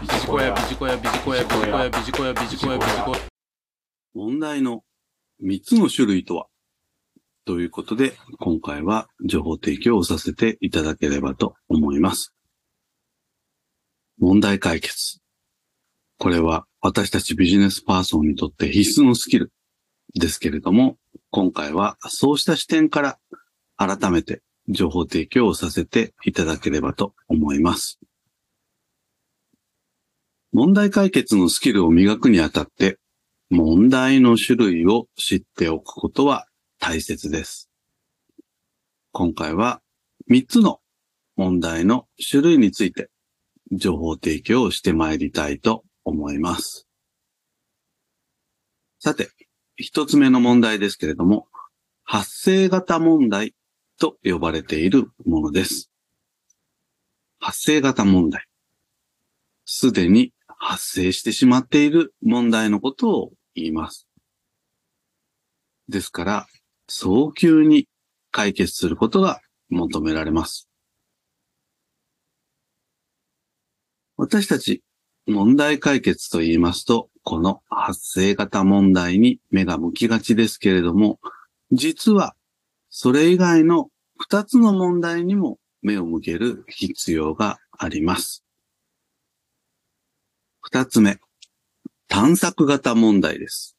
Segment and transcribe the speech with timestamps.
[0.00, 3.18] ビジコヤ、ビジコヤ、ビジコヤ、ビジコヤ、ビジコヤ、ビジコヤ、ビジコヤ。
[4.14, 4.82] 問題の
[5.44, 6.46] 3つの種類とは？
[7.44, 12.32] ということで、今回は情報提供をさせていただければと思います。
[14.18, 15.18] 問題解決。
[16.18, 19.52] これは私たちビジネスパーソンにとって必須のスキル
[20.14, 20.96] ですけれども、
[21.30, 23.18] 今回はそうした視点から
[23.76, 27.98] 改めて情報提供をさせていただければと思います。
[30.52, 32.98] 問題解決のスキルを磨くにあたって、
[33.50, 36.46] 問題の種類を知っておくことは
[36.80, 37.70] 大切です。
[39.12, 39.80] 今回は
[40.28, 40.80] 3つの
[41.36, 43.10] 問題の種類について
[43.72, 46.88] 情報提供をしてまいりたいと思います。
[48.98, 49.30] さて、
[49.76, 51.46] 一つ目の問題ですけれども、
[52.02, 53.54] 発生型問題
[54.00, 55.90] と呼ばれているものです。
[57.38, 58.46] 発生型問題。
[59.64, 60.32] すでに
[60.62, 64.06] 発生してしまっている問題のことを言います。
[65.88, 66.46] ですから、
[66.86, 67.88] 早急に
[68.30, 70.68] 解決することが求められます。
[74.16, 74.82] 私たち
[75.26, 81.18] 問題解決と言いますと、この発生型問題に目が向きがちですけれども、
[81.72, 82.36] 実は
[82.90, 83.88] それ以外の
[84.18, 88.44] 二つの問題にも目を向ける必要があります。
[90.72, 91.18] 二つ目、
[92.06, 93.76] 探索型問題です。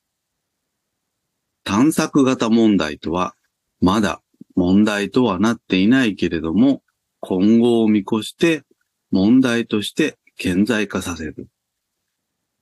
[1.64, 3.34] 探索型問題とは、
[3.80, 4.22] まだ
[4.56, 6.84] 問題とはなっていないけれども、
[7.22, 8.64] 今後を見越して
[9.10, 11.48] 問題として顕在化させる。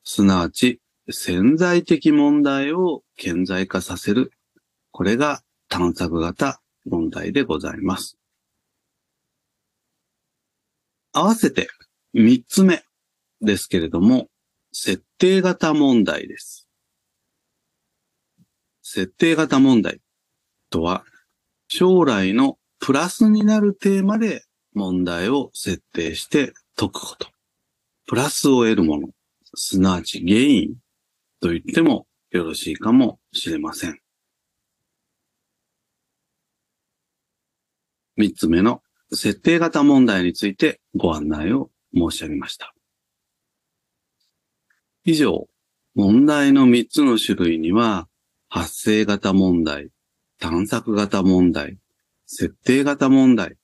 [0.04, 4.32] すなわち、潜在的問題を顕在化させる。
[4.92, 8.20] これが探索型問題でございます。
[11.14, 11.68] 合わせて
[12.14, 12.84] 三つ目
[13.42, 14.28] ですけれども、
[14.72, 16.68] 設定型問題です。
[18.82, 20.00] 設定型問題
[20.70, 21.04] とは、
[21.68, 24.44] 将来のプラスになるテーマで
[24.74, 27.28] 問題を設定して解くこと。
[28.08, 29.10] プラスを得るもの、
[29.56, 30.76] すなわちゲイン
[31.40, 34.00] と言ってもよろしいかもしれません。
[38.18, 38.82] 三つ目の
[39.12, 42.74] 設定型問題についてご案内を申し上げました。
[45.06, 45.48] 以上、
[45.96, 48.08] 問題の三つの種類には、
[48.50, 49.90] 発生型問題、
[50.40, 51.78] 探索型問題、
[52.26, 53.58] 設定型問題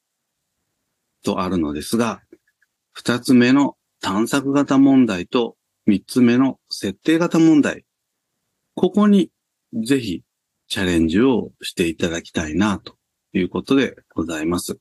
[1.23, 2.22] とあるのですが、
[2.94, 7.85] 二つ目の探索型問題と三つ目の設定型問題。
[8.73, 9.29] ここに
[9.73, 10.23] ぜひ
[10.67, 12.96] チャレンジをしていただきたいなと
[13.34, 14.79] いうことでございます。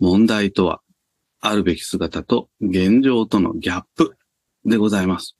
[0.00, 0.80] 問題とは、
[1.40, 4.17] あるべき姿と現状とのギャップ
[4.64, 5.36] でございます。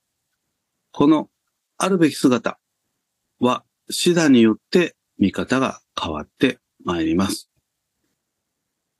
[0.93, 1.29] この
[1.77, 2.59] あるべき姿
[3.41, 7.51] は、死打によって見方が変わってまいります。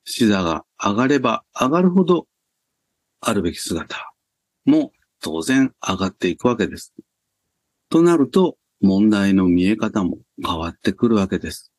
[0.05, 2.27] 死打が上がれば上がるほど、
[3.21, 4.12] あるべき姿
[4.65, 6.95] も当然上がっていくわけです。
[7.91, 11.73] となると、問題の見え方も変わってくるわけです。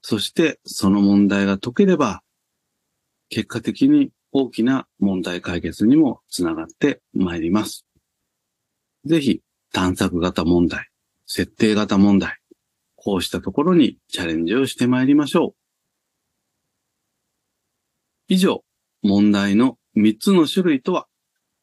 [0.00, 2.22] そして、その問題が解ければ、
[3.28, 7.86] 結果的に大きな問題解決にもつながってまいります。
[9.04, 10.88] ぜひ、探索型問題、
[11.26, 12.38] 設定型問題、
[12.96, 15.54] こうしたところにチャレンジをしてまいりましょう。
[18.28, 18.64] 以上、
[19.02, 21.06] 問題の3つの種類とは、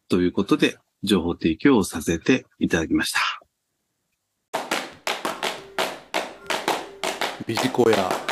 [0.08, 3.20] ということで、情報提供をさせていただきました。
[7.48, 8.29] ビジコヤ。